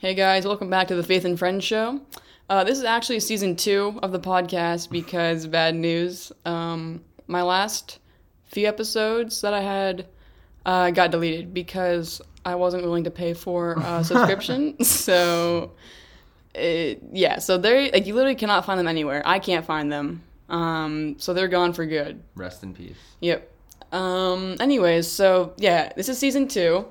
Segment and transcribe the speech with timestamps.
[0.00, 2.00] Hey guys, welcome back to the Faith and Friends show.
[2.48, 6.32] Uh, this is actually season two of the podcast because bad news.
[6.46, 7.98] Um, my last
[8.46, 10.06] few episodes that I had
[10.64, 14.82] uh, got deleted because I wasn't willing to pay for a subscription.
[14.82, 15.72] so,
[16.54, 19.22] it, yeah, so they're like you literally cannot find them anywhere.
[19.26, 20.22] I can't find them.
[20.48, 22.22] Um, so they're gone for good.
[22.36, 22.96] Rest in peace.
[23.20, 23.52] Yep.
[23.92, 26.86] Um, anyways, so yeah, this is season two.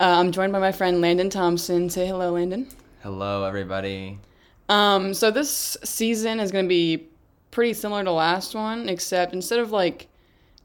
[0.00, 1.90] Uh, I'm joined by my friend Landon Thompson.
[1.90, 2.68] Say hello, Landon.
[3.02, 4.18] Hello, everybody.
[4.68, 7.08] Um, so this season is going to be
[7.50, 10.08] pretty similar to last one, except instead of like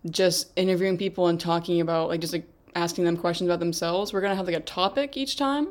[0.09, 4.21] just interviewing people and talking about like just like asking them questions about themselves, we're
[4.21, 5.69] gonna have like a topic each time.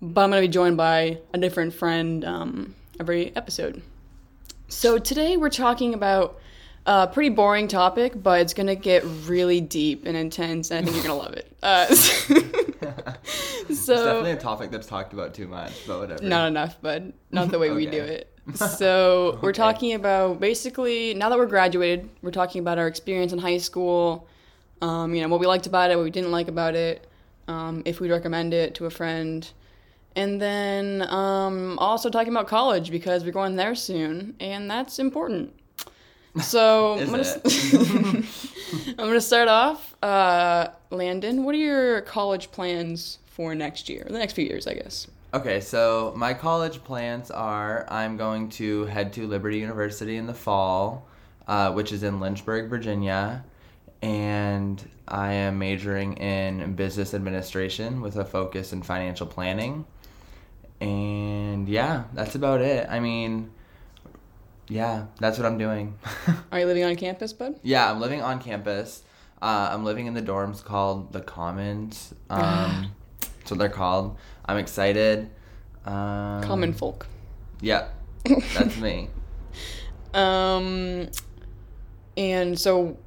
[0.00, 3.82] But I'm gonna be joined by a different friend um, every episode.
[4.68, 6.38] So today we're talking about
[6.86, 10.96] a pretty boring topic, but it's gonna get really deep and intense, and I think
[10.96, 11.56] you're gonna love it.
[11.62, 11.86] Uh,
[13.68, 16.22] it's definitely a topic that's talked about too much, but whatever.
[16.22, 17.76] Not enough, but not the way okay.
[17.76, 18.28] we do it.
[18.56, 19.38] So okay.
[19.40, 23.58] we're talking about basically now that we're graduated, we're talking about our experience in high
[23.58, 24.26] school.
[24.80, 27.06] Um, you know what we liked about it, what we didn't like about it,
[27.46, 29.48] um, if we'd recommend it to a friend,
[30.16, 35.54] and then um, also talking about college because we're going there soon, and that's important.
[36.40, 37.24] So I'm gonna,
[38.86, 39.94] I'm gonna start off.
[40.02, 44.74] Uh, Landon, what are your college plans for next year, the next few years, I
[44.74, 45.06] guess?
[45.34, 50.34] Okay, so my college plans are I'm going to head to Liberty University in the
[50.34, 51.08] fall,
[51.46, 53.44] uh, which is in Lynchburg, Virginia,
[54.02, 59.86] and I am majoring in business administration with a focus in financial planning.
[60.80, 62.86] And yeah, that's about it.
[62.90, 63.50] I mean,
[64.68, 65.98] yeah, that's what I'm doing.
[66.52, 67.58] Are you living on campus, bud?
[67.62, 69.02] Yeah, I'm living on campus.
[69.40, 72.14] Uh, I'm living in the dorms called the Commons.
[72.30, 74.16] Um, that's what they're called.
[74.46, 75.28] I'm excited.
[75.84, 77.08] Um, Common folk.
[77.60, 77.88] Yeah,
[78.24, 79.08] that's me.
[80.14, 81.08] Um,
[82.18, 82.98] and so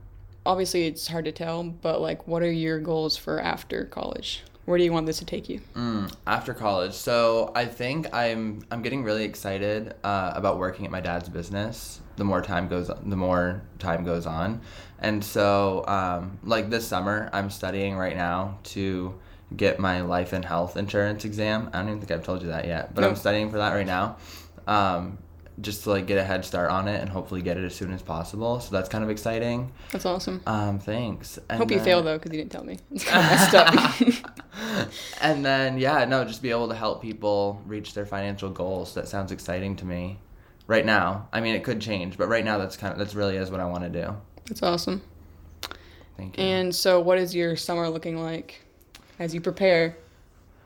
[0.44, 4.44] obviously it's hard to tell, but like, what are your goals for after college?
[4.66, 5.62] Where do you want this to take you?
[5.76, 10.92] Mm, after college, so I think I'm I'm getting really excited uh, about working at
[10.92, 12.02] my dad's business.
[12.18, 14.62] The more time goes, on, the more time goes on,
[15.00, 19.14] and so um, like this summer, I'm studying right now to
[19.56, 21.70] get my life and health insurance exam.
[21.72, 23.12] I don't even think I've told you that yet, but nope.
[23.12, 24.18] I'm studying for that right now.
[24.66, 25.20] Um,
[25.62, 27.94] just to like get a head start on it and hopefully get it as soon
[27.94, 28.60] as possible.
[28.60, 29.72] So that's kind of exciting.
[29.92, 30.42] That's awesome.
[30.46, 31.40] Um, thanks.
[31.50, 31.78] And Hope then...
[31.78, 32.80] you fail though, because you didn't tell me.
[32.92, 34.32] It's kind of messed up.
[35.26, 38.94] and then yeah, no, just be able to help people reach their financial goals.
[38.94, 40.20] That sounds exciting to me.
[40.68, 43.38] Right now, I mean, it could change, but right now, that's kind of that's really
[43.38, 44.16] is what I want to do.
[44.48, 45.02] That's awesome.
[46.18, 46.44] Thank you.
[46.44, 48.64] And so, what is your summer looking like
[49.20, 49.98] as you prepare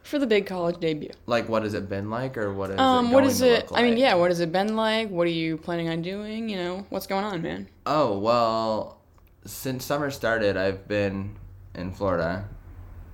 [0.03, 1.11] for the big college debut.
[1.27, 3.69] Like, what has it been like, or what is um, it what is it?
[3.71, 3.81] Like?
[3.81, 5.09] I mean, yeah, what has it been like?
[5.09, 6.49] What are you planning on doing?
[6.49, 7.67] You know, what's going on, man?
[7.85, 9.01] Oh well,
[9.45, 11.35] since summer started, I've been
[11.75, 12.47] in Florida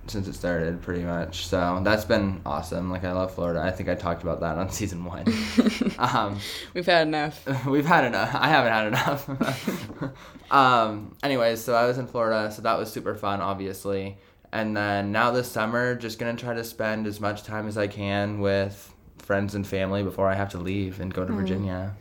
[0.08, 1.46] since it started, pretty much.
[1.46, 2.90] So that's been awesome.
[2.90, 3.60] Like, I love Florida.
[3.60, 5.24] I think I talked about that on season one.
[5.98, 6.38] um,
[6.74, 7.46] we've had enough.
[7.66, 8.34] We've had enough.
[8.34, 10.52] I haven't had enough.
[10.52, 14.18] um, anyways, so I was in Florida, so that was super fun, obviously.
[14.52, 17.88] And then now this summer, just gonna try to spend as much time as I
[17.88, 21.36] can with friends and family before I have to leave and go to mm.
[21.36, 21.96] Virginia.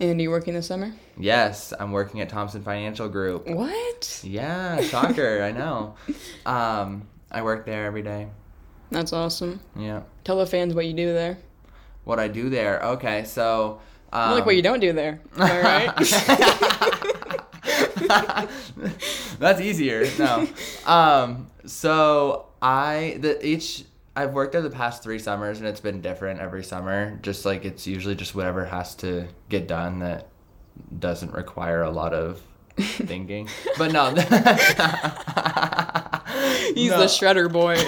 [0.00, 0.92] And are you working this summer?
[1.16, 3.46] Yes, I'm working at Thompson Financial Group.
[3.46, 4.20] What?
[4.24, 5.94] Yeah, shocker, I know.
[6.44, 8.28] Um, I work there every day.
[8.90, 9.60] That's awesome.
[9.74, 10.02] Yeah.
[10.22, 11.38] Tell the fans what you do there.
[12.04, 12.80] What I do there?
[12.82, 13.80] Okay, so.
[14.12, 15.20] Um, like what you don't do there.
[15.38, 15.90] All right.
[19.38, 20.06] That's easier.
[20.18, 20.46] No.
[20.84, 26.02] Um, so I the each I've worked there the past three summers and it's been
[26.02, 27.18] different every summer.
[27.22, 30.28] Just like it's usually just whatever has to get done that
[30.98, 32.42] doesn't require a lot of
[32.76, 33.48] thinking.
[33.78, 34.10] but no.
[36.74, 36.98] He's no.
[37.00, 37.76] the shredder boy.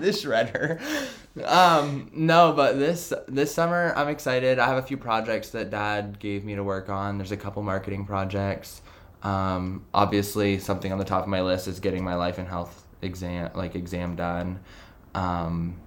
[0.00, 0.80] the shredder.
[1.44, 4.58] Um, no, but this this summer I'm excited.
[4.58, 7.18] I have a few projects that dad gave me to work on.
[7.18, 8.82] There's a couple marketing projects.
[9.22, 12.84] Um, obviously, something on the top of my list is getting my life and health
[13.02, 14.60] exam, like exam done.
[15.14, 15.78] Um,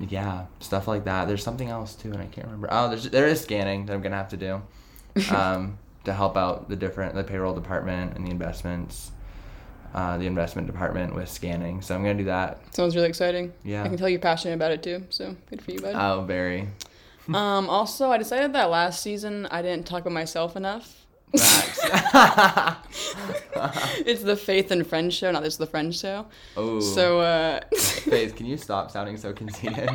[0.00, 1.28] yeah, stuff like that.
[1.28, 2.68] There's something else too, and I can't remember.
[2.70, 4.62] Oh, there's there is scanning that I'm gonna have to do,
[5.34, 9.12] um, to help out the different the payroll department and the investments,
[9.94, 11.82] uh, the investment department with scanning.
[11.82, 12.74] So I'm gonna do that.
[12.74, 13.52] Sounds really exciting.
[13.64, 15.04] Yeah, I can tell you're passionate about it too.
[15.10, 15.94] So good for you, bud.
[15.94, 16.68] Oh, very.
[17.28, 21.04] um, also, I decided that last season I didn't talk about myself enough
[24.06, 26.26] it's the Faith and Friends show, not just the Friends show.
[26.56, 26.78] oh.
[26.78, 29.90] So, uh, Faith, can you stop sounding so conceited?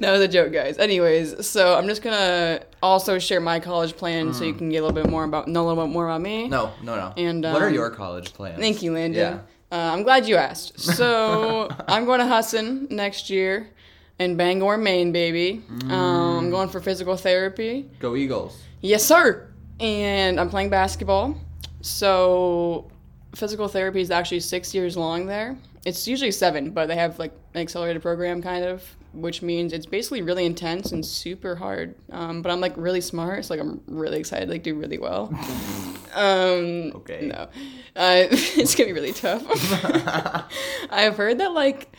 [0.00, 0.78] That was a joke, guys.
[0.78, 4.86] Anyways, so I'm just gonna also share my college plan so you can get a
[4.86, 6.46] little bit more about, know a little bit more about me.
[6.46, 6.50] Mm.
[6.50, 7.12] no, no, no.
[7.16, 8.58] And, what are um, your college plans?
[8.58, 9.20] Thank you, Landon.
[9.20, 9.40] Yeah.
[9.72, 10.78] Uh, I'm glad you asked.
[10.80, 13.70] So I'm going to Husson next year
[14.18, 15.62] in Bangor, Maine, baby.
[15.84, 17.88] Um, I'm going for physical therapy.
[17.98, 18.62] Go Eagles.
[18.82, 19.48] Yes, sir.
[19.80, 21.36] And I'm playing basketball.
[21.80, 22.90] So
[23.34, 25.56] physical therapy is actually six years long there.
[25.84, 29.86] It's usually seven, but they have like an accelerated program kind of, which means it's
[29.86, 31.94] basically really intense and super hard.
[32.10, 35.32] Um, but I'm like really smart, so like I'm really excited, like do really well.
[36.14, 37.26] um, Okay.
[37.26, 37.48] No,
[37.96, 39.42] uh, it's gonna be really tough.
[40.90, 41.94] I've heard that like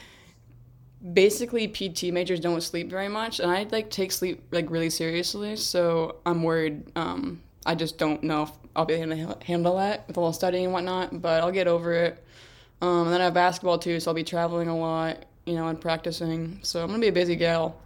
[1.13, 5.56] basically PT majors don't sleep very much, and I like take sleep like really seriously.
[5.56, 6.83] So I'm worried.
[6.95, 10.33] Um, I just don't know if I'll be able to handle that with a little
[10.33, 11.21] studying and whatnot.
[11.21, 12.24] But I'll get over it.
[12.81, 15.68] Um, and then I have basketball too, so I'll be traveling a lot, you know,
[15.68, 16.60] and practicing.
[16.63, 17.80] So I'm gonna be a busy gal.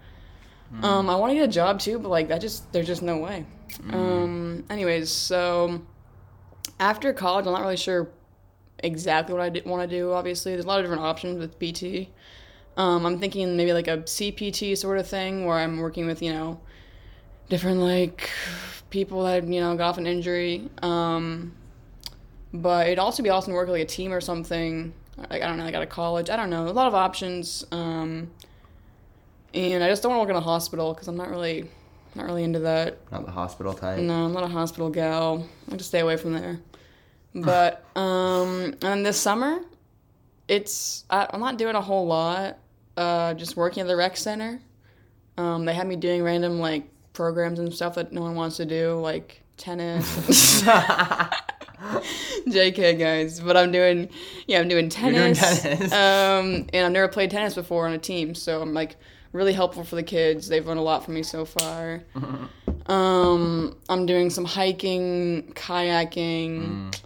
[0.84, 3.18] Um, I want to get a job too, but like that just there's just no
[3.18, 3.46] way.
[3.92, 5.82] Um, anyways, so
[6.80, 8.10] after college, I'm not really sure
[8.80, 10.12] exactly what I want to do.
[10.12, 12.10] Obviously, there's a lot of different options with PT.
[12.76, 16.34] Um, I'm thinking maybe like a CPT sort of thing where I'm working with you
[16.34, 16.60] know
[17.50, 18.30] different like
[18.90, 20.70] people that you know got off an injury.
[20.82, 21.54] Um,
[22.54, 24.94] but it'd also be awesome to work with like a team or something.
[25.18, 26.30] Like I don't know, like out of college.
[26.30, 26.68] I don't know.
[26.68, 27.66] A lot of options.
[27.72, 28.30] Um,
[29.54, 31.70] and I just don't want to work in a hospital because I'm not really,
[32.16, 33.00] not really into that.
[33.12, 34.00] Not the hospital type.
[34.00, 35.48] No, I'm not a hospital gal.
[35.72, 36.60] I just stay away from there.
[37.34, 39.60] But um, and this summer,
[40.48, 42.60] it's I, I'm not doing a whole lot.
[42.96, 44.60] Uh, just working at the rec center.
[45.38, 48.66] Um, they had me doing random like programs and stuff that no one wants to
[48.66, 50.64] do, like tennis.
[52.48, 54.10] JK guys, but I'm doing
[54.48, 55.62] yeah, I'm doing You're doing tennis.
[55.62, 55.94] tennis.
[55.94, 58.96] Um, and I've never played tennis before on a team, so I'm like
[59.34, 60.48] really helpful for the kids.
[60.48, 62.04] They've learned a lot from me so far.
[62.88, 66.98] Um, I'm doing some hiking, kayaking,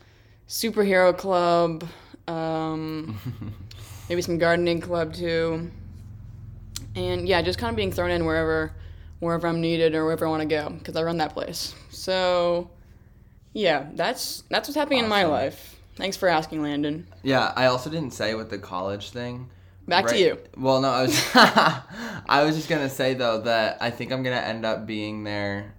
[0.48, 1.84] superhero club,
[2.28, 3.18] um,
[4.08, 5.72] maybe some gardening club too.
[6.96, 8.74] And yeah, just kind of being thrown in wherever
[9.22, 11.74] wherever I'm needed or wherever I want to go because I run that place.
[11.90, 12.70] So
[13.54, 15.80] yeah, that's that's what's happening in my life.
[15.96, 17.08] Thanks for asking, Landon.
[17.22, 19.50] Yeah, I also didn't say with the college thing.
[19.88, 20.38] Back to you.
[20.56, 24.38] Well, no, I was I was just gonna say though that I think I'm gonna
[24.38, 25.74] end up being there,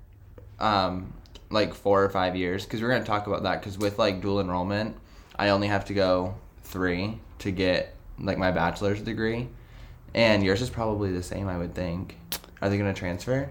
[0.60, 1.14] um,
[1.50, 4.40] like four or five years because we're gonna talk about that because with like dual
[4.40, 4.96] enrollment,
[5.36, 6.34] I only have to go
[6.64, 9.48] three to get like my bachelor's degree,
[10.14, 11.48] and yours is probably the same.
[11.48, 12.18] I would think.
[12.60, 13.50] Are they gonna transfer?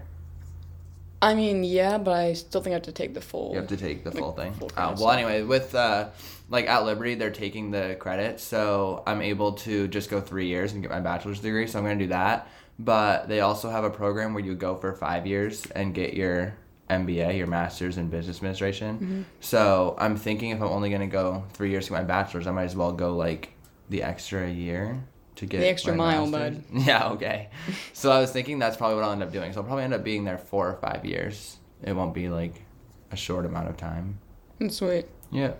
[1.22, 3.52] I mean, yeah, but I still think I have to take the full.
[3.52, 4.52] You have to take the Like, full thing.
[4.54, 5.00] full credits.
[5.00, 6.08] well, anyway, with uh,
[6.50, 10.72] like at Liberty, they're taking the credit, so I'm able to just go three years
[10.72, 11.66] and get my bachelor's degree.
[11.68, 12.48] So I'm gonna do that.
[12.78, 16.54] But they also have a program where you go for five years and get your
[16.90, 18.94] MBA, your master's in business administration.
[18.96, 19.22] Mm-hmm.
[19.40, 22.50] So I'm thinking if I'm only gonna go three years to get my bachelor's, I
[22.50, 23.52] might as well go like
[23.90, 25.02] the extra year
[25.36, 26.62] to get The extra mile, bud.
[26.72, 27.48] Yeah, okay.
[27.92, 29.52] so I was thinking that's probably what I'll end up doing.
[29.52, 31.56] So I'll probably end up being there four or five years.
[31.82, 32.62] It won't be like
[33.10, 34.18] a short amount of time.
[34.58, 35.06] That's sweet.
[35.30, 35.52] Yeah.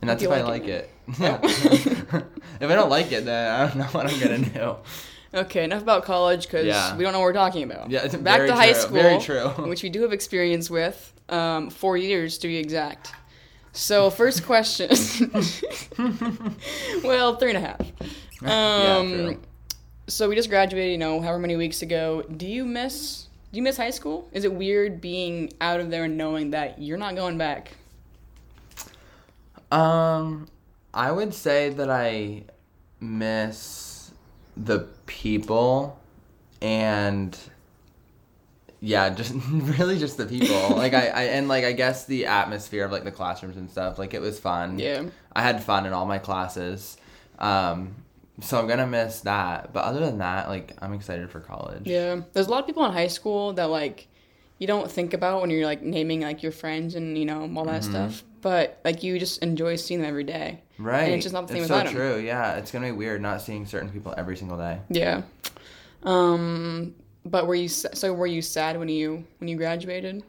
[0.00, 1.18] And that's you if I like like it, it.
[1.18, 1.38] Yeah.
[2.60, 4.76] if I don't like it, then I don't know what I'm gonna do.
[5.34, 6.96] Okay, enough about college because Yeah.
[6.96, 7.90] we don't know what we're talking about.
[7.90, 9.48] Yeah, it's Back very to high school, very true.
[9.68, 11.12] which we do have experience with.
[11.28, 13.12] Um, four years to be exact.
[13.72, 14.88] So first question.
[17.04, 17.80] well, three and a half.
[18.42, 19.40] Yeah, Um, true.
[20.06, 22.22] so we just graduated, you know, however many weeks ago.
[22.22, 23.26] Do you miss?
[23.52, 24.28] Do you miss high school?
[24.32, 27.72] Is it weird being out of there and knowing that you're not going back?
[29.70, 30.48] Um,
[30.94, 32.44] I would say that I
[33.00, 34.10] miss
[34.56, 35.98] the people
[36.60, 37.36] and
[38.80, 40.70] yeah, just really just the people.
[40.76, 43.98] like I, I and like I guess the atmosphere of like the classrooms and stuff.
[43.98, 44.78] Like it was fun.
[44.78, 45.04] Yeah.
[45.32, 46.96] I had fun in all my classes.
[47.38, 47.94] Um,
[48.40, 49.72] so I'm gonna miss that.
[49.72, 51.82] But other than that, like I'm excited for college.
[51.86, 54.08] Yeah, there's a lot of people in high school that like
[54.58, 57.64] you don't think about when you're like naming like your friends and you know all
[57.64, 58.24] that stuff.
[58.40, 60.62] But like you just enjoy seeing them every day.
[60.78, 61.02] Right.
[61.04, 61.86] And it's just not the same it's so 'em.
[61.92, 62.18] true.
[62.18, 64.78] Yeah, it's gonna be weird not seeing certain people every single day.
[64.90, 65.22] Yeah.
[66.04, 66.94] Um.
[67.24, 70.22] But were you so were you sad when you when you graduated?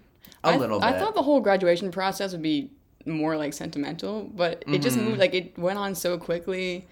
[0.43, 2.71] A I- little I thought the whole graduation process would be
[3.05, 5.05] more like sentimental, but it just Mm-hmm.
[5.05, 6.87] moved like it went on so quickly,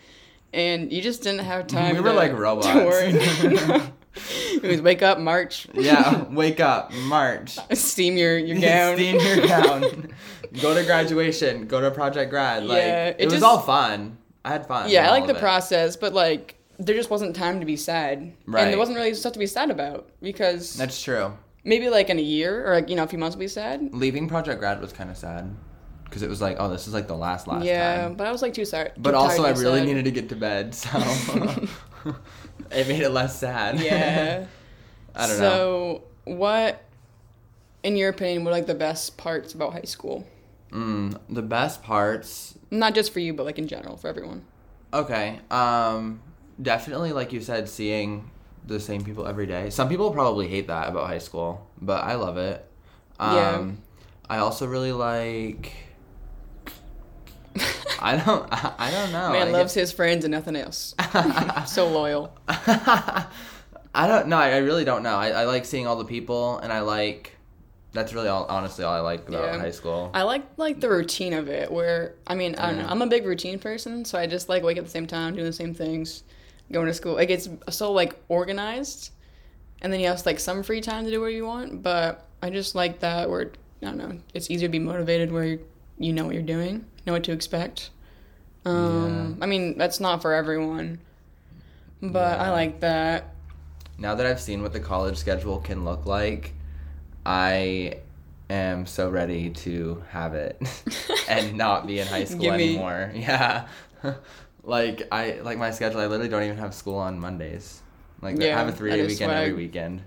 [0.54, 1.96] and you just didn't have time.
[1.96, 2.68] We were to- like robots.
[2.70, 3.92] it
[4.64, 5.68] was wake up, march.
[5.74, 7.58] yeah, wake up, march.
[7.74, 8.96] Steam your, your gown.
[8.98, 10.10] Steam your gown.
[10.62, 11.68] go to graduation.
[11.68, 12.66] Go to project grad.
[12.66, 14.18] Like Yeah, it, it was all fun.
[14.44, 14.90] I had fun.
[14.90, 15.40] Yeah, I like the it.
[15.40, 18.62] process, but like there just wasn't time to be sad, right.
[18.64, 21.34] and there wasn't really stuff to be sad about because That's true.
[21.64, 23.90] maybe like in a year or like you know a few months will be sad.
[23.94, 25.56] Leaving project grad was kind of sad
[26.08, 28.16] because it was like, oh, this is like the last last yeah, time.
[28.16, 28.92] but I was like too sorry.
[28.98, 30.98] But also, I really needed to get to bed, so
[32.72, 33.80] it made it less sad.
[33.80, 34.46] Yeah.
[35.16, 35.36] I don't know.
[35.36, 36.84] so, what,
[37.84, 40.26] in your opinion, were like the best parts about high school?
[40.72, 44.44] Mm, the best parts Not just for you, but like in general for everyone.
[44.94, 45.40] Okay.
[45.50, 46.22] Um
[46.62, 48.30] definitely like you said seeing
[48.66, 49.70] the same people every day.
[49.70, 52.66] Some people probably hate that about high school, but I love it.
[53.20, 53.72] Um Yeah.
[54.30, 55.72] I also really like
[58.00, 59.32] I don't I don't know.
[59.32, 60.94] Man I loves his friends and nothing else.
[61.68, 62.36] so loyal.
[62.48, 64.38] I don't know.
[64.38, 65.16] I, I really don't know.
[65.16, 67.34] I, I like seeing all the people and I like
[67.94, 69.60] that's really all honestly all I like about Yeah.
[69.60, 70.12] high school.
[70.14, 71.72] I like like the routine of it.
[71.72, 72.88] Where I mean, I don't know.
[72.88, 75.34] I'm a big routine person, so I just like wake up at the same time,
[75.34, 76.24] doing the same things,
[76.72, 77.14] going to school.
[77.16, 79.12] Like it's so like organized,
[79.82, 81.82] and then you have like some free time to do what you want.
[81.82, 84.20] But I just like that where I don't know.
[84.34, 85.58] It's easier to be motivated where
[85.98, 87.90] you know what you're doing, know what to expect.
[88.66, 91.00] Um, I mean, that's not for everyone,
[92.02, 93.34] but I like that.
[93.98, 96.54] now that I've seen what the college schedule can look like,
[97.26, 98.00] I
[98.50, 100.62] am so ready to have it
[101.30, 103.12] and not be in high school anymore.
[103.16, 103.68] Yeah.
[104.64, 107.82] like I like my schedule, I literally don't even have school on Mondays.
[108.22, 110.02] Like I have a three that day is weekend every weekend.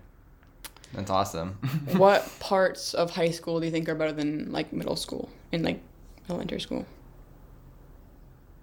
[0.93, 1.51] That's awesome.
[1.97, 5.65] what parts of high school do you think are better than like middle school and
[5.65, 5.81] like
[6.31, 6.87] elementary school?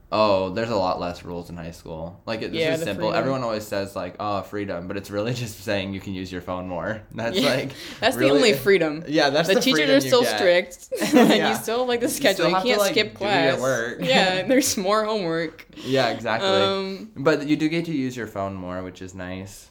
[0.10, 2.22] Oh, there's a lot less rules in high school.
[2.26, 3.08] Like it, this Yeah, is simple.
[3.10, 3.20] freedom.
[3.20, 6.40] Everyone always says like, "Oh, freedom," but it's really just saying you can use your
[6.40, 7.02] phone more.
[7.14, 9.04] That's Yeah, like That's really- the only freedom.
[9.06, 10.38] Yeah, that's the, the, teachers are still get.
[10.38, 10.88] strict.
[11.14, 11.50] like Yeah.
[11.50, 12.48] you still have, like the schedule.
[12.48, 13.60] You, to, can't like, skip class.
[14.00, 15.66] yeah, there's more homework.
[15.84, 16.50] Yeah, exactly.
[16.50, 19.70] Um, But you do get to use your phone more, which is nice.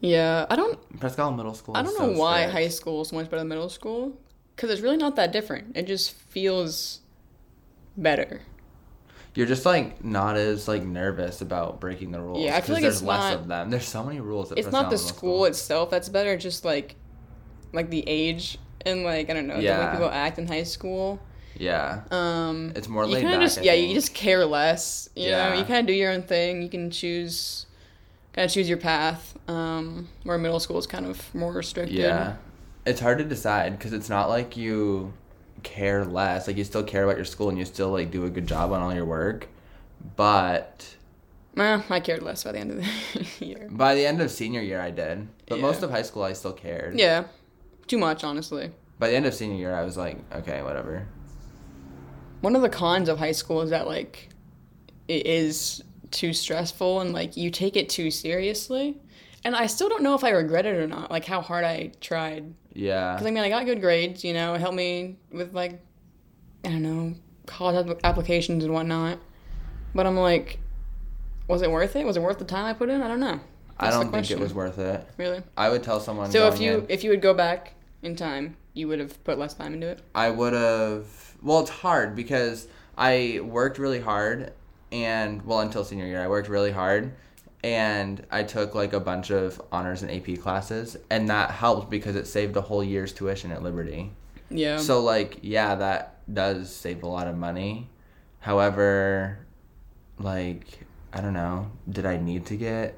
[0.00, 0.78] yeah, I don't.
[1.18, 1.76] Isle Middle School.
[1.76, 2.52] I don't so know why strict.
[2.54, 4.16] high school is so much better than middle school.
[4.60, 5.74] Because it's really not that different.
[5.74, 7.00] It just feels
[7.96, 8.42] better.
[9.34, 12.44] You're just like not as like nervous about breaking the rules.
[12.44, 13.70] Yeah, I feel like there's it's less not- of them.
[13.70, 14.52] There's so many rules.
[14.52, 16.36] At It's not the school itself that's better.
[16.36, 16.96] Just like,
[17.72, 21.20] like the age and like I don't know the way people act in high school.
[21.56, 23.42] Yeah, Um, it's more you laid kind back.
[23.42, 25.08] of just yeah, you just care less.
[25.16, 25.54] You know, Yeah.
[25.58, 26.60] you kind of do your own thing.
[26.60, 27.64] You can choose,
[28.34, 29.36] kind of choose your path.
[29.48, 31.96] Um, where middle school is kind of more restricted.
[31.96, 32.36] Yeah,
[32.86, 35.12] it's hard to decide because it's not like you
[35.62, 36.46] care less.
[36.46, 38.72] Like you still care about your school and you still like do a good job
[38.72, 39.48] on all your work,
[40.16, 40.96] but
[41.56, 43.68] Eh, I cared less by the end of the year.
[43.70, 45.28] by the end of senior year, I did.
[45.48, 45.62] But Yeah.
[45.62, 46.98] most of high school, I still cared.
[46.98, 47.24] Yeah,
[47.86, 48.70] too much honestly.
[48.98, 51.06] By the end of senior year, I was like, okay, whatever.
[52.40, 54.28] One of the cons of high school is that like
[55.08, 58.96] it is too stressful and like you take it too seriously.
[59.44, 61.10] And I still don't know if I regret it or not.
[61.10, 62.52] Like how hard I tried.
[62.72, 63.14] Yeah.
[63.14, 64.22] Because I mean, I got good grades.
[64.24, 65.80] You know, it helped me with like
[66.64, 67.14] I don't know
[67.46, 69.18] college app- applications and whatnot.
[69.94, 70.58] But I'm like,
[71.48, 72.04] was it worth it?
[72.06, 73.02] Was it worth the time I put in?
[73.02, 73.40] I don't know.
[73.78, 75.06] I That's the don't think it was worth it.
[75.16, 75.42] Really.
[75.56, 76.30] I would tell someone.
[76.30, 79.38] So if you in- if you would go back in time, you would have put
[79.38, 80.00] less time into it.
[80.14, 81.06] I would have.
[81.42, 82.68] Well, it's hard because
[82.98, 84.52] I worked really hard,
[84.92, 87.12] and well, until senior year, I worked really hard,
[87.62, 92.16] and I took like a bunch of honors and AP classes, and that helped because
[92.16, 94.12] it saved a whole year's tuition at Liberty.
[94.50, 94.78] Yeah.
[94.78, 97.88] So like, yeah, that does save a lot of money.
[98.40, 99.38] However,
[100.18, 100.80] like,
[101.12, 102.96] I don't know, did I need to get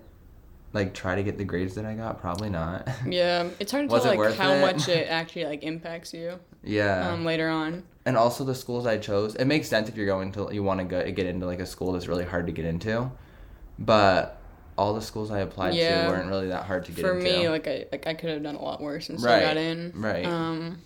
[0.72, 2.20] like try to get the grades that I got?
[2.20, 2.88] Probably not.
[3.06, 4.60] yeah, it's hard to tell like how it?
[4.60, 7.10] much it actually like impacts you yeah.
[7.10, 7.82] um, later on.
[8.06, 9.34] and also the schools I chose.
[9.34, 11.66] It makes sense if you're going to you want to go get into like a
[11.66, 13.10] school that's really hard to get into,
[13.78, 14.41] but
[14.78, 16.04] all the schools I applied Yeah.
[16.06, 17.10] to weren't really that hard to get into.
[17.10, 17.38] For into.
[17.40, 19.56] me, like I like I could have done a lot worse and still Right, got
[19.56, 19.92] in.
[19.94, 20.24] right.
[20.24, 20.78] Um.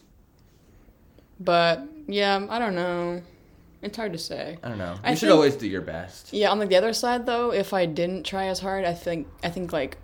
[1.39, 3.23] But yeah, I don't know.
[3.83, 4.59] It's hard to say.
[4.63, 4.95] I don't know.
[4.95, 6.33] You I should think- always do your best.
[6.33, 9.29] Yeah, on like the other side though, if I didn't try as hard, I think
[9.43, 9.99] I think like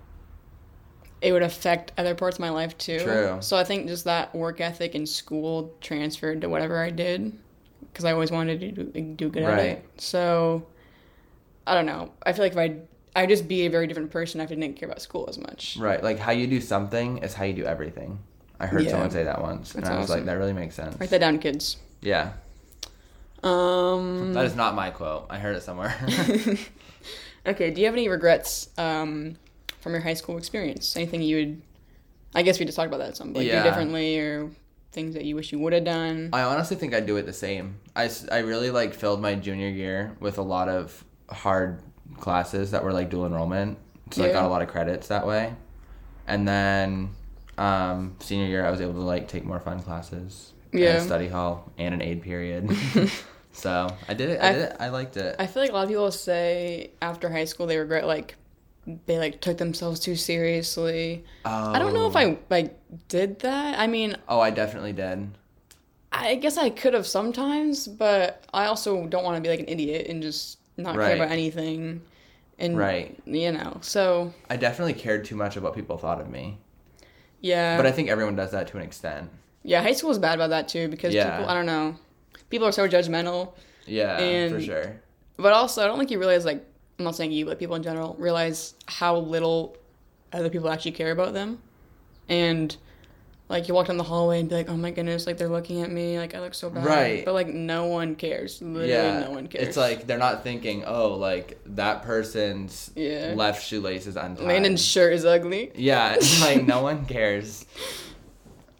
[1.21, 2.99] it would affect other parts of my life too.
[2.99, 3.37] True.
[3.39, 7.33] So I think just that work ethic in school transferred to whatever I did
[7.91, 8.83] because I always wanted to do,
[9.15, 9.65] do good at Right.
[9.69, 9.85] it.
[9.97, 10.65] So
[11.65, 12.11] I don't know.
[12.25, 12.75] I feel like if I
[13.15, 15.77] I'd just be a very different person if I didn't care about school as much.
[15.79, 18.19] Right, like how you do something is how you do everything.
[18.59, 18.91] I heard Yeah.
[18.91, 20.99] someone say that once, and That's I was like, that really makes sense.
[20.99, 21.77] Write that down, kids.
[22.01, 22.33] Yeah,
[23.43, 24.33] Um.
[24.33, 25.25] that is not my quote.
[25.29, 25.93] I heard it somewhere.
[27.45, 27.71] okay.
[27.71, 29.35] Do you have any regrets um,
[29.81, 30.95] from your high school experience?
[30.95, 31.61] Anything you would,
[32.35, 33.63] I guess we just talked about that some, like Yeah.
[33.63, 34.49] do differently or
[34.91, 36.29] things that you wish you would have done.
[36.33, 37.75] I honestly think I'd do it the same.
[37.95, 41.81] I I really like filled my junior year with a lot of hard
[42.19, 43.77] classes that were like dual enrollment.
[44.11, 45.53] So I got a lot of credits that way.
[46.27, 47.09] And then
[47.57, 50.53] um, senior year, I was able to like take more fun classes.
[50.71, 50.99] Yeah.
[51.01, 52.69] Study hall and an aid period.
[53.51, 54.41] so I did it.
[54.41, 54.75] I, I- did it.
[54.79, 55.35] I liked it.
[55.39, 58.35] I feel like a lot of people say after high school they regret like
[59.05, 61.23] they like took themselves too seriously.
[61.45, 62.19] I don't know if Oh.
[62.19, 63.79] I like did that.
[63.79, 65.29] I mean, Oh, I definitely did.
[66.11, 69.67] I guess I could have sometimes, but I also don't want to be like an
[69.67, 72.01] idiot and just not care about anything.
[72.59, 73.17] And Right.
[73.25, 76.57] you know, so I definitely cared too much of what people thought of me.
[77.41, 77.75] yeah.
[77.77, 79.29] But I think everyone does that to an extent.
[79.63, 81.37] yeah, high school is bad about that too because Yeah.
[81.37, 81.95] people I don't know.
[82.49, 83.53] People are so judgmental.
[83.85, 85.01] Yeah, for sure.
[85.37, 86.63] But also I don't think you realize like
[86.99, 89.75] I'm not saying you, but people in general realize how little
[90.31, 91.59] other people actually care about them.
[92.29, 92.75] And
[93.49, 95.81] like you walk down the hallway and be like, Oh my goodness, like they're looking
[95.81, 96.85] at me, like I look so bad.
[96.85, 97.25] Right.
[97.25, 98.61] But like no one cares.
[98.61, 99.67] Literally yeah, no one cares.
[99.67, 103.33] It's like they're not thinking, oh, like that person's Yeah.
[103.35, 104.45] left shoelace is untied.
[104.45, 105.71] Landon's shirt is ugly.
[105.75, 107.65] Yeah, like no one cares.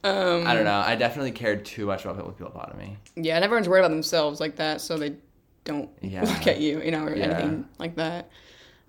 [0.03, 0.79] Um I don't know.
[0.79, 2.97] I definitely cared too much about people thought of me.
[3.15, 5.15] Yeah, and everyone's worried about themselves like that, so they
[5.65, 6.23] don't Yeah.
[6.25, 7.25] look at you, you know, or Yeah.
[7.25, 8.29] anything like that.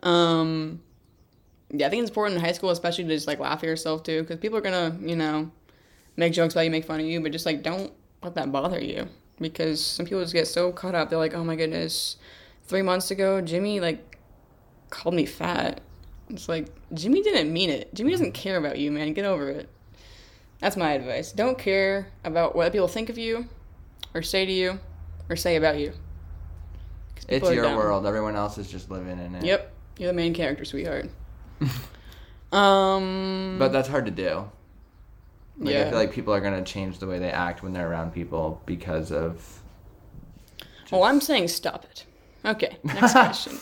[0.03, 0.81] Um,
[1.71, 4.03] yeah, I think it's important in high school, especially to just like laugh at yourself
[4.03, 5.51] too, because people are gonna, you know,
[6.17, 7.93] make jokes about you, make fun of you, but just like don't
[8.23, 11.11] let that bother you, because some people just get so caught up.
[11.11, 12.17] They're like, oh my goodness,
[12.65, 14.19] three months ago, Jimmy like
[14.91, 15.81] called me fat.
[16.31, 17.93] It's like Jimmy didn't mean it.
[17.95, 19.13] Jimmy doesn't care about you, man.
[19.13, 19.69] Get over it.
[20.61, 21.33] That's my advice.
[21.33, 23.49] Don't care about what people think of you,
[24.15, 24.81] or say to you,
[25.29, 25.93] or say about you.
[27.29, 27.77] It's your dumb.
[27.77, 28.07] world.
[28.07, 29.45] Everyone else is just living in it.
[29.45, 31.11] Yep, you're the main character, sweetheart.
[32.53, 33.57] um.
[33.59, 34.51] But that's hard to do.
[35.59, 38.13] Like, I feel like people are gonna change the way they act when they're around
[38.13, 39.61] people because of.
[40.91, 42.05] well, I'm saying stop it.
[42.45, 43.59] Okay, next question.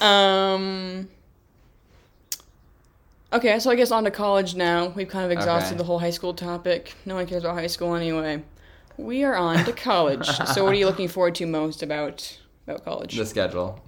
[0.00, 1.08] Um.
[3.32, 4.88] Okay, so I guess on to college now.
[4.88, 5.78] We've kind of exhausted Okay.
[5.78, 6.94] the whole high school topic.
[7.04, 8.42] No one cares about high school anyway.
[8.96, 10.26] We are on to college.
[10.54, 13.16] so, what are you looking forward to most about about college?
[13.16, 13.80] The schedule.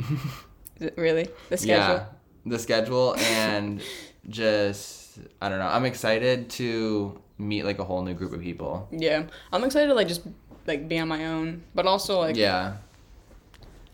[0.97, 1.77] Really the schedule?
[1.97, 2.05] Yeah,
[2.47, 3.83] the schedule and
[4.29, 5.00] just
[5.41, 5.67] I don't know.
[5.67, 8.89] I'm excited to meet like a whole new group of people.
[8.91, 10.23] Yeah, I'm excited to like just
[10.67, 12.77] like be on my own, but also like Yeah,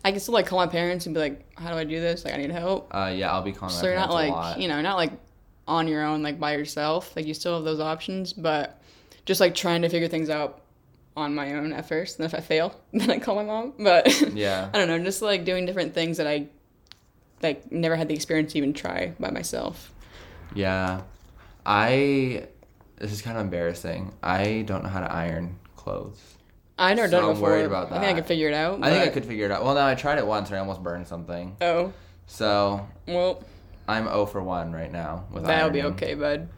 [0.05, 2.25] I can still like call my parents and be like, "How do I do this?
[2.25, 3.33] Like, I need help." uh, yeah.
[3.33, 5.13] I'll be calling So you're not like you know not like
[5.69, 7.15] on your own like by yourself.
[7.17, 8.81] Like you still have those options, but
[9.25, 10.63] just like trying to figure things out
[11.17, 12.19] on my own at first.
[12.19, 13.75] And if I fail, then I call my mom.
[13.79, 14.71] But Yeah.
[14.73, 16.49] I don't know, just like doing different things that I
[17.43, 19.93] like never had the experience to even try by myself.
[20.55, 21.03] Yeah,
[21.65, 22.47] I.
[22.99, 24.15] This is kind of embarrassing.
[24.23, 26.19] I don't know how to iron clothes.
[26.79, 27.99] I never So done it I'm worried about that.
[27.99, 28.83] I think I could figure it out.
[28.83, 29.65] I think I could figure it out.
[29.65, 31.57] Well, no, I tried it once and I almost burned something.
[31.61, 31.93] Oh
[32.27, 33.45] So well,
[33.89, 36.49] I'm 0 for 1 right now with that'll be okay, bud.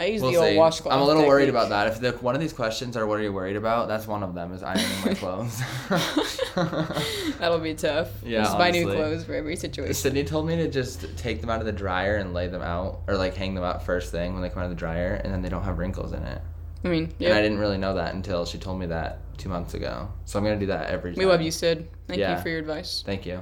[0.00, 0.56] I use We'll the old see.
[0.56, 0.94] washcloth.
[0.94, 1.88] I'm a little worried about that.
[1.88, 4.32] If the, one of these questions are what are you worried about, that's one of
[4.32, 5.60] them is ironing my clothes.
[7.38, 8.08] That'll be tough.
[8.24, 9.94] Yeah, Just buy new clothes for every situation.
[9.94, 13.00] Sydney told me to just take them out of the dryer and lay them out,
[13.08, 15.32] or like hang them out first thing when they come out of the dryer, and
[15.32, 16.40] then they don't have wrinkles in it.
[16.84, 17.30] I mean, yeah.
[17.30, 20.08] And I didn't really know that until she told me that two months ago.
[20.26, 21.18] So I'm gonna do that every time.
[21.18, 21.88] We love you, Sid.
[22.06, 22.36] Thank Yeah.
[22.36, 23.02] you for your advice.
[23.04, 23.40] Thank you.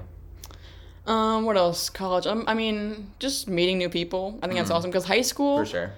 [1.07, 1.89] Um, what else?
[1.91, 2.27] College.
[2.27, 4.39] Um, I mean, just meeting new people.
[4.43, 4.75] I think that's Mm.
[4.75, 5.91] awesome because high school, For sure.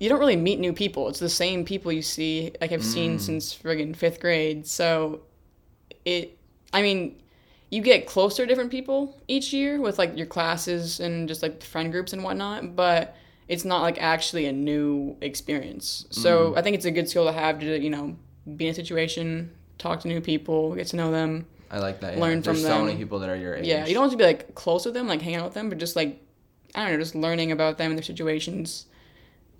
[0.00, 1.08] You don't really meet new people.
[1.08, 3.20] It's the same people you see, like I've seen Mm.
[3.20, 4.66] since friggin' fifth grade.
[4.66, 5.20] So,
[6.04, 6.36] it.
[6.72, 7.16] I mean,
[7.70, 11.62] you get closer to different people each year with like your classes and just like
[11.62, 12.74] friend groups and whatnot.
[12.74, 13.14] But
[13.48, 16.06] it's not like actually a new experience.
[16.10, 16.14] Mm.
[16.14, 18.16] So I think it's a good skill to have to you know
[18.56, 21.46] be in a situation, talk to new people, get to know them.
[21.70, 22.14] I like that.
[22.14, 22.20] Yeah.
[22.20, 22.86] Learn There's from so them.
[22.86, 23.66] many people that are your age.
[23.66, 25.68] Yeah, you don't have to be like close with them, like hang out with them,
[25.68, 26.20] but just like
[26.74, 28.86] I don't know, just learning about them and their situations,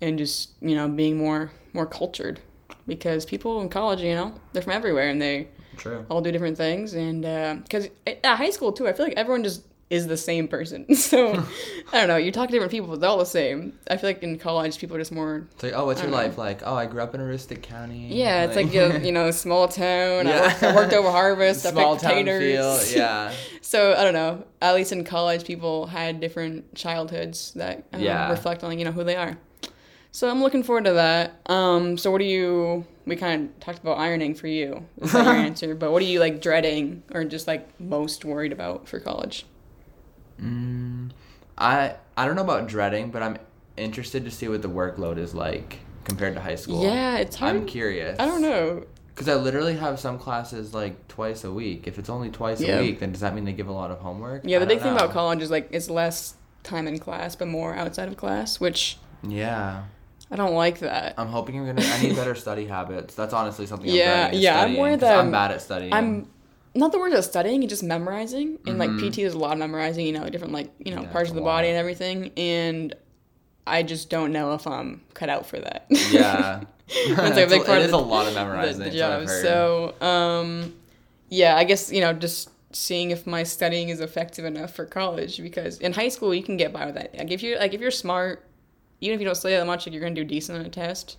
[0.01, 2.39] and just you know being more more cultured,
[2.87, 6.05] because people in college, you know, they're from everywhere and they True.
[6.09, 9.43] all do different things, and uh, because at high school too, I feel like everyone
[9.43, 10.85] just is the same person.
[10.95, 11.33] So
[11.93, 13.77] I don't know, you talk to different people, but they're all the same.
[13.89, 15.47] I feel like in college, people are just more.
[15.53, 16.17] It's like, oh, what's I your know.
[16.17, 16.61] life like?
[16.65, 18.07] Oh, I grew up in Aroostook County.
[18.07, 20.27] Yeah, it's like a, you know, small town.
[20.27, 20.41] I, Yeah.
[20.47, 21.65] worked, I worked over harvest.
[21.65, 22.89] I small picked town potatoes.
[22.89, 22.99] feel.
[23.01, 23.33] Yeah.
[23.61, 24.45] So I don't know.
[24.61, 28.29] At least in college, people had different childhoods that I Yeah.
[28.29, 29.37] reflect on you know who they are.
[30.11, 31.39] So I'm looking forward to that.
[31.45, 32.85] Um, so what do you?
[33.05, 34.85] We kind of talked about ironing for you.
[35.01, 35.73] Is that your answer?
[35.73, 39.45] But what are you like dreading or just like most worried about for college?
[40.41, 41.11] Mm,
[41.57, 43.37] I I don't know about dreading, but I'm
[43.77, 46.83] interested to see what the workload is like compared to high school.
[46.83, 47.55] Yeah, it's hard.
[47.55, 48.19] I'm curious.
[48.19, 48.83] I don't know.
[49.15, 51.87] Because I literally have some classes like twice a week.
[51.87, 52.79] If it's only twice Yeah.
[52.79, 54.41] a week, then does that mean they give a lot of homework?
[54.45, 57.47] Yeah, the big don't thing about college is like it's less time in class, but
[57.47, 59.83] more outside of class, which Yeah,
[60.31, 61.15] I don't like that.
[61.17, 61.81] I'm hoping I'm gonna.
[61.85, 63.15] I need better study habits.
[63.15, 63.89] That's honestly something.
[63.89, 65.93] I'm Yeah, dreading yeah, I'm 'cause that I'm I'm- bad at studying.
[65.93, 66.27] I'm
[66.73, 68.57] not the word of studying, just memorizing.
[68.65, 69.11] And like Mhm.
[69.11, 71.35] PT is a lot of memorizing, you know, different like, you know, Yeah, parts of
[71.35, 72.31] the body and everything.
[72.37, 72.95] And
[73.67, 75.85] I just don't know if I'm cut out for that.
[75.89, 76.61] Yeah.
[77.15, 78.79] That's a big part It of is the- a lot of the, memorizing.
[78.83, 79.27] the I've job.
[79.29, 80.73] So, um,
[81.29, 85.41] yeah, I guess, you know, just seeing if my studying is effective enough for college
[85.41, 87.13] because in high school you can get by with that.
[87.17, 88.45] Like if you like if you're smart,
[89.01, 91.17] even if you don't study that much, like you're gonna do decent on a test.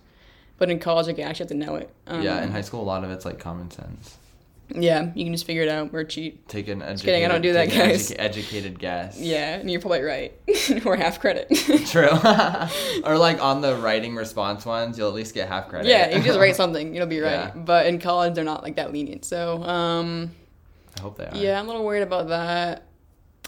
[0.57, 1.89] But in college, like you actually have to know it.
[2.07, 4.17] Um, yeah, in high school, a lot of it's like common sense.
[4.73, 6.47] Yeah, you can just figure it out or cheat.
[6.47, 8.09] Take an educated, kidding, I don't do that, guys.
[8.11, 9.19] educa- educated guess.
[9.19, 10.33] Yeah, and you're probably right.
[10.85, 11.49] or half credit.
[11.87, 12.07] True.
[13.03, 15.89] or like on the writing response ones, you'll at least get half credit.
[15.89, 17.31] yeah, you just write something, you'll be right.
[17.31, 17.51] Yeah.
[17.55, 19.25] But in college, they're not like that lenient.
[19.25, 20.31] So, um,
[20.97, 21.35] I hope they are.
[21.35, 22.83] yeah, I'm a little worried about that.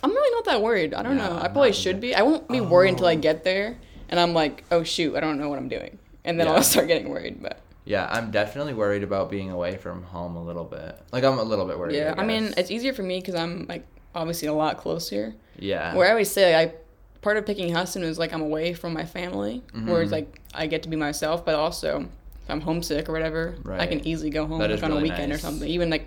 [0.04, 0.94] I'm really not that worried.
[0.94, 1.38] I don't Yeah, know.
[1.38, 2.14] I probably should be.
[2.14, 3.20] I won't be worried until I Oh.
[3.20, 3.78] get there,
[4.10, 6.54] and I'm like, oh shoot, I don't know what I'm doing, and then Yeah.
[6.54, 7.42] I'll start getting worried.
[7.42, 11.00] But Yeah, I'm definitely worried about being away from home a little bit.
[11.12, 11.96] Like I'm a little bit worried.
[11.96, 15.36] yeah, I, mean, it's easier for me because I'm like obviously a lot closer.
[15.60, 15.94] yeah.
[15.96, 16.76] Where I always say, like, I
[17.22, 20.14] part of picking Husson is like I'm away from my family, whereas Mhm.
[20.14, 24.06] like I get to be myself, but also if I'm homesick or whatever, I can
[24.08, 25.68] easily go home like, on a really weekend or something.
[25.68, 26.06] Even like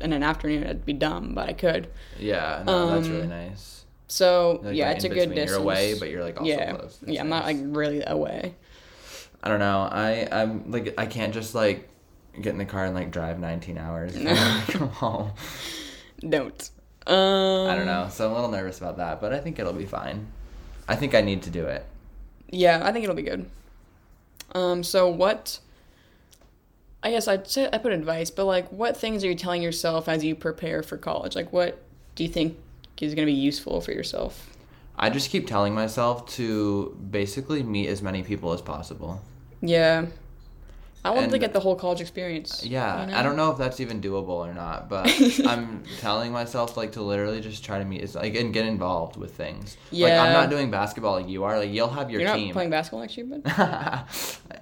[0.00, 1.88] in an afternoon, it'd be dumb, but I could.
[2.18, 3.83] yeah, no, that's really um, nice.
[4.08, 5.50] So Like, yeah, it's a good distance.
[5.50, 6.98] You're away, but you're like also yeah, close.
[6.98, 8.54] That's yeah, I'm not like really away.
[9.42, 9.88] I don't know.
[9.90, 11.88] I I'm like I can't just like
[12.40, 14.28] get in the car and like drive 19 hours and
[14.68, 15.32] come home.
[16.20, 16.70] Don't.
[17.06, 18.08] Um, I don't know.
[18.10, 20.26] So I'm a little nervous about that, but I think it'll be fine.
[20.88, 21.84] I think I need to do it.
[22.50, 23.48] Yeah, I think it'll be good.
[24.54, 25.58] Um, so what?
[27.02, 30.08] I guess I'd say I put advice, but like, what things are you telling yourself
[30.08, 31.36] as you prepare for college?
[31.36, 31.82] Like, what
[32.14, 32.56] do you think
[33.00, 34.50] is going to be useful for yourself?
[34.96, 39.20] I just keep telling myself to basically meet as many people as possible.
[39.60, 40.06] Yeah,
[41.04, 42.64] I want to get the whole college experience.
[42.64, 45.06] Yeah, you I don't know if that's even doable or not, but
[45.46, 49.16] I'm telling myself like to literally just try to meet as like and get involved
[49.16, 49.76] with things.
[49.90, 50.22] Like Yeah.
[50.22, 51.58] I'm not doing basketball like you are.
[51.58, 52.46] Like you'll have your You're team.
[52.48, 53.42] not playing basketball next year, bud.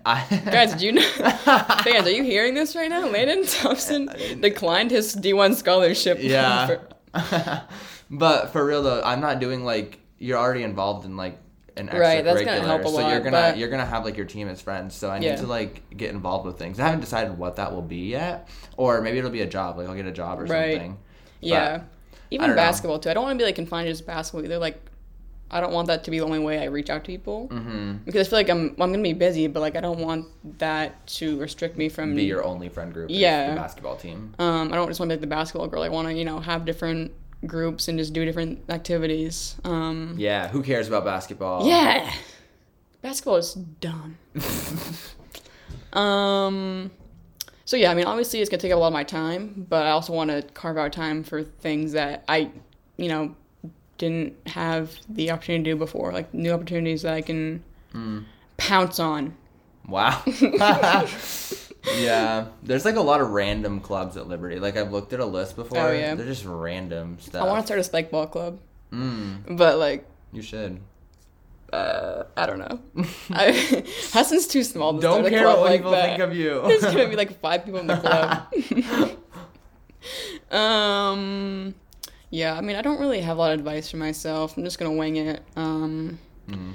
[0.04, 1.02] I, Guys, did you know?
[1.02, 3.06] Fans, are you hearing this right now?
[3.06, 4.06] Landon Thompson
[4.40, 6.18] declined his D1 scholarship.
[6.20, 6.66] Yeah.
[6.66, 7.62] for-
[8.12, 11.38] but for real though, I'm not doing like you're already involved in like
[11.76, 12.00] an extracurricular.
[12.00, 14.46] Right, that's gonna help a so you're gonna but- you're gonna have like your team
[14.48, 14.94] as friends.
[14.94, 15.36] So I need Yeah.
[15.36, 16.78] to like get involved with things.
[16.78, 19.78] I haven't decided what that will be yet, or maybe it'll be a job.
[19.78, 20.74] Like I'll get a job or Right.
[20.74, 20.98] something.
[21.40, 21.80] Yeah.
[21.82, 22.62] I Even don't know.
[22.62, 23.10] basketball too.
[23.10, 24.58] I don't want to be like confined to just basketball either.
[24.58, 24.80] Like,
[25.50, 27.96] I don't want that to be the only way I reach out to people Mm-hmm.
[28.06, 30.26] because I feel like I'm I'm gonna be busy, but like I don't want
[30.58, 32.14] that to restrict me from.
[32.14, 33.08] Be your only friend group.
[33.10, 33.50] Yeah.
[33.50, 34.34] The basketball team.
[34.38, 35.82] um, I don't just want to be like the basketball girl.
[35.82, 37.12] I want to you know have different
[37.46, 39.56] groups and just do different activities.
[39.64, 40.48] Um, Yeah.
[40.48, 41.66] Who cares about basketball?
[41.66, 42.12] yeah.
[43.02, 44.16] Basketball is dumb.
[45.92, 46.90] um.
[47.64, 49.86] So yeah, I mean, obviously it's gonna take up a lot of my time, but
[49.86, 52.50] I also want to carve out time for things that I,
[52.96, 53.34] you know,
[53.98, 57.62] didn't have the opportunity to do before, like new opportunities that I can
[57.94, 58.24] Mm.
[58.56, 59.36] pounce on.
[59.88, 60.22] Wow.
[61.96, 62.46] yeah.
[62.62, 64.58] There's like a lot of random clubs at Liberty.
[64.60, 65.78] Like I've looked at a list before.
[65.78, 66.14] Oh, yeah.
[66.14, 67.42] They're just random stuff.
[67.42, 68.58] I want to start a spike ball club,
[68.92, 70.80] Mm, but like, you should.
[71.72, 72.80] uh, I don't know.
[73.30, 76.06] I, Husson's too small to Don't care what like people that.
[76.18, 76.60] think of you.
[76.66, 79.16] There's gonna be like five people in the club.
[80.56, 81.74] um,
[82.30, 84.56] yeah, I mean, I don't really have a lot of advice for myself.
[84.56, 85.42] I'm just gonna wing it.
[85.56, 86.18] Um,
[86.48, 86.72] Mm.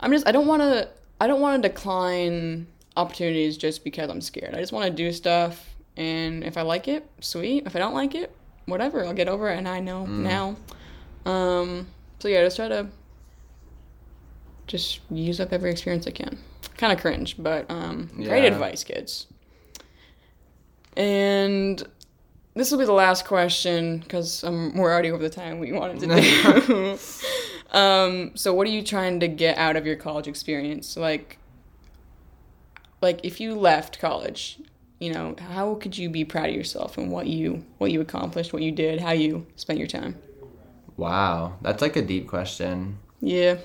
[0.00, 0.88] I'm just, I don't want to,
[1.20, 4.54] I don't want to decline opportunities just because I'm scared.
[4.54, 7.66] I just want to do stuff, and if I like it, sweet.
[7.66, 8.34] If I don't like it,
[8.66, 9.04] whatever.
[9.04, 10.18] I'll get over it, and I know Mm.
[10.22, 10.56] now.
[11.30, 11.86] Um,
[12.18, 12.86] so yeah, just try to
[14.66, 16.38] just use up every experience I can.
[16.76, 19.26] Kind of cringe, but um, great advice, kids.
[20.96, 21.82] And
[22.54, 26.00] this will be the last question because um, we're already over the time we wanted
[26.00, 26.06] to
[26.66, 26.98] do.
[27.76, 30.96] um, so, what are you trying to get out of your college experience?
[30.96, 31.38] Like,
[33.04, 34.58] like if you left college,
[34.98, 38.52] you know, how could you be proud of yourself and what you what you accomplished,
[38.52, 40.16] what you did, how you spent your time?
[40.96, 41.58] Wow.
[41.62, 42.98] That's like a deep question.
[43.20, 43.58] Yeah,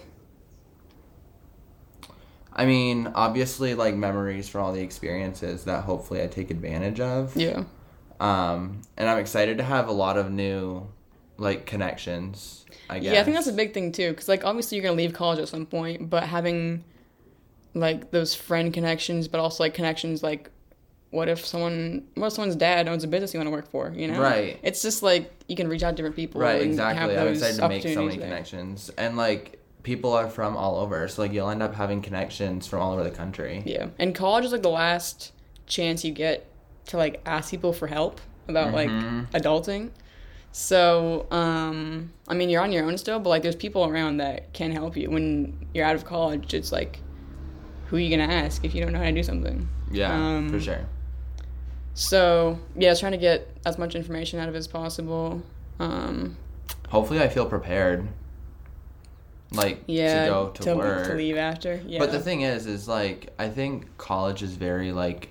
[2.53, 7.35] I mean, obviously, like memories for all the experiences that hopefully I take advantage of.
[7.35, 7.63] yeah,
[8.19, 10.87] Um, and I'm excited to have a lot of new
[11.37, 12.65] like connections.
[12.89, 13.13] I guess.
[13.13, 15.39] Yeah, I think that's a big thing too, because like obviously you're gonna leave college
[15.39, 16.83] at some point, but having
[17.73, 20.49] like those friend connections, but also like connections like,
[21.11, 23.91] what if someone, what if someone's dad owns a business you want to work for?
[23.95, 24.59] You know, Right.
[24.63, 26.39] It's just like you can reach out to different people.
[26.41, 27.15] Right, and exactly.
[27.15, 28.27] Have I'm excited to make so many there.
[28.27, 28.91] connections.
[28.97, 31.07] And like people are from all over.
[31.07, 33.63] So like you'll end up having connections from all over the country.
[33.65, 35.31] Yeah, and college is like the last
[35.65, 36.45] chance you get
[36.87, 39.31] to like ask people for help about like Mhm.
[39.31, 39.89] adulting.
[40.51, 44.51] So, um, I mean, you're on your own still, but like there's people around that
[44.53, 46.53] can help you when you're out of college.
[46.53, 46.99] It's like,
[47.89, 49.67] who are you gonna ask if you don't know how to do something?
[49.91, 50.85] Yeah, Um, for sure.
[51.95, 55.41] So, yeah, I was trying to get as much information out of it as possible.
[55.79, 56.37] Um,
[56.89, 58.07] Hopefully I feel prepared.
[59.51, 61.07] Like yeah, to go to, work.
[61.07, 61.81] to leave after.
[61.85, 65.29] Yeah, But the thing is, is like I think college is very like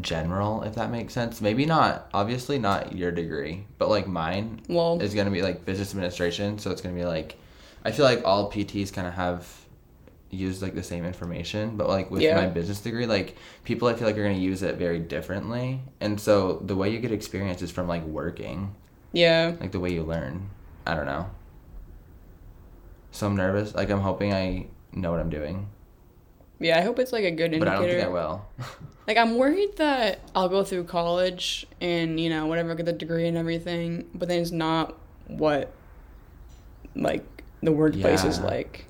[0.00, 1.42] general, if that makes sense.
[1.42, 5.90] Maybe not, obviously not your degree, but like mine well, is gonna be like business
[5.90, 6.58] administration.
[6.58, 7.36] So it's gonna be like,
[7.84, 9.59] I feel like all PTs kind of have
[10.30, 12.36] used like the same information, but like with Yeah.
[12.36, 16.20] my business degree, like people I feel like are gonna use it very differently, and
[16.20, 18.74] so the way you get experience is from like working,
[19.12, 20.50] yeah, like the way you learn.
[20.86, 21.26] I don't know.
[23.10, 23.74] So I'm nervous.
[23.74, 25.68] Like I'm hoping I know what I'm doing,
[26.60, 26.78] yeah.
[26.78, 27.68] I hope it's like a good indicator but.
[27.68, 28.46] I don't think I will.
[29.08, 33.26] Like I'm worried that I'll go through college and you know whatever get the degree
[33.26, 34.94] and everything, but then it's not
[35.26, 35.72] what
[36.94, 37.24] like
[37.60, 38.84] the workplace is like.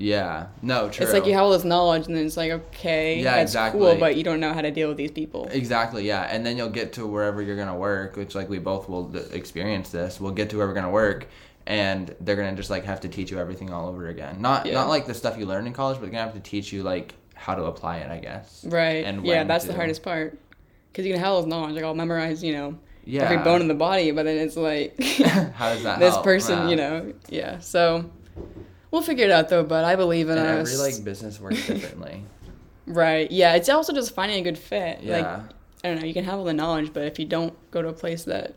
[0.00, 0.46] Yeah.
[0.62, 0.88] No.
[0.88, 1.04] True.
[1.04, 3.80] It's like you have all this knowledge and then it's like okay, Yeah, that's exactly.
[3.80, 5.46] cool, but you don't know how to deal with these people.
[5.52, 6.22] Exactly, yeah.
[6.22, 9.14] And then you'll get to wherever you're going to work, which, like, we both will
[9.32, 10.18] experience this.
[10.20, 11.28] We'll get to where we're going to work,
[11.66, 14.40] and they're going to just, like, have to teach you everything all over again.
[14.40, 14.74] Not, Yeah.
[14.74, 16.72] not like the stuff you learned in college, but they're going to have to teach
[16.72, 18.64] you, like, how to apply it, I guess.
[18.66, 19.04] Right.
[19.04, 20.38] And yeah, that's the hardest part.
[20.92, 23.22] Because you can have all this knowledge, like I'll memorize, you know, Yeah.
[23.24, 25.00] every bone in the body, but then it's like
[25.54, 26.24] How does that this help?
[26.24, 26.68] person, Yeah.
[26.68, 27.58] you know, yeah.
[27.60, 28.10] So
[28.90, 29.64] we'll figure it out though.
[29.64, 30.72] But I believe in And us.
[30.74, 32.24] every, like, business works differently.
[32.86, 33.30] right.
[33.30, 33.54] Yeah.
[33.54, 34.98] It's also just finding a good fit.
[35.04, 35.42] Like yeah.
[35.84, 36.06] I don't know.
[36.06, 38.54] You can have all the knowledge, but if you don't go to a place that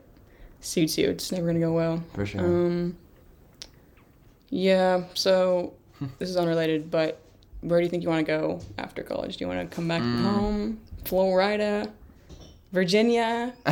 [0.59, 2.03] suits you, it's never gonna go well.
[2.13, 2.41] for sure.
[2.41, 2.97] Um.
[4.49, 5.03] Yeah.
[5.13, 5.73] So
[6.19, 7.19] this is unrelated, but
[7.61, 9.37] where do you think you want to go after college?
[9.37, 10.21] Do you want to come back Mm.
[10.23, 11.89] home, Florida,
[12.71, 13.53] Virginia?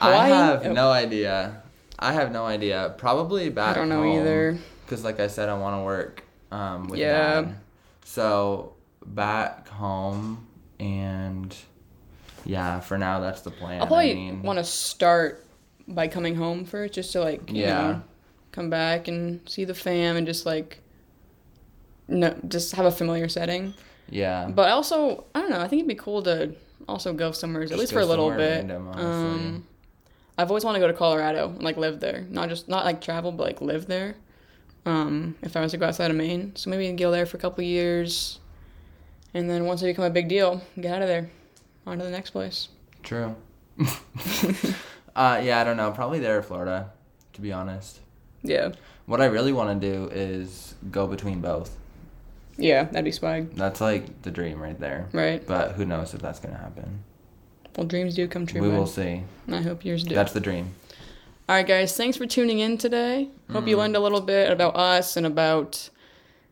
[0.00, 0.72] I have Oh.
[0.72, 1.62] no idea.
[1.98, 2.94] I have no idea.
[2.98, 4.20] Probably back I don't know home.
[4.20, 4.58] either.
[4.88, 7.42] Because like i said i want to work um, with Yeah.
[7.42, 7.56] dad
[8.04, 8.72] so
[9.04, 10.46] back home
[10.80, 11.54] and
[12.44, 15.44] yeah for now that's the plan I'll probably I mean, want to start
[15.86, 17.76] by coming home first, just to like you Yeah.
[17.92, 18.02] know,
[18.52, 20.78] come back and see the fam and just like
[22.08, 23.74] no, just have a familiar setting.
[24.10, 25.60] yeah But also, I don't know.
[25.60, 26.54] I think it'd be cool to
[26.88, 28.66] also go somewhere, at least for a little bit.
[28.66, 29.64] random, um,
[30.38, 33.00] I've always wanted to go to Colorado and like live there, not just not like
[33.02, 34.16] travel, but like live there.
[34.88, 37.40] Um, if I was to go outside of Maine, so maybe go there for a
[37.40, 38.38] couple years,
[39.34, 41.28] and then once I become a big deal, get out of there,
[41.86, 42.68] on to the next place.
[43.02, 43.34] true.
[45.16, 45.90] Uh, yeah i don't know.
[45.90, 46.90] Probably there florida
[47.32, 47.98] to be honest.
[48.42, 48.70] Yeah,
[49.06, 51.76] what i really want to do is go between both.
[52.56, 55.08] Yeah, that'd be swag, that's like the dream right there.
[55.12, 55.44] Right?
[55.44, 57.02] but who knows if that's gonna happen.
[57.76, 58.60] Well, dreams do come true.
[58.60, 59.24] we will see.
[59.50, 60.14] I hope yours do.
[60.14, 60.72] that's the dream
[61.48, 61.96] All right, guys.
[61.96, 63.28] Thanks for tuning in today.
[63.50, 63.78] Hope you Mm.
[63.78, 65.88] learned a little bit about us and about.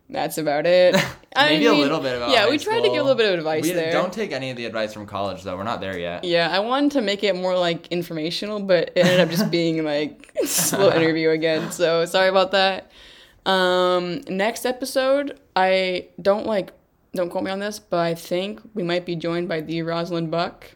[0.09, 0.95] That's about it.
[1.37, 3.39] I Maybe a little bit about Yeah, we tried to give a little bit of
[3.39, 3.93] advice we there.
[3.93, 6.61] don't take any of the advice from college though we're not there yet Yeah, I
[6.61, 10.47] wanted to make it more like informational, but it ended up just being like a
[10.47, 11.73] slow interview again.
[11.73, 12.91] So sorry about that.
[13.45, 16.73] Um, next episode, I don't like
[17.13, 20.31] don't quote me on this, but I think we might be joined by the Rosalind
[20.31, 20.71] Buck.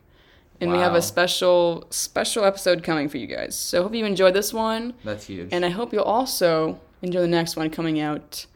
[0.60, 3.56] And we have a special special episode coming for you guys.
[3.56, 4.94] So hope you enjoyed this one.
[5.04, 8.46] that's huge And I hope you'll also enjoy the next one coming out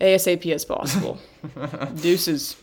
[0.00, 1.18] ASAP as possible.
[2.00, 2.56] Deuces.